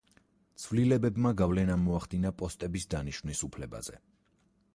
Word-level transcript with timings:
ცვლილებებმა 0.61 1.33
გავლენა 1.43 1.77
მოახდინა 1.83 2.33
პოსტების 2.41 2.89
დანიშვნის 2.95 3.45
უფლებაზე. 3.51 4.03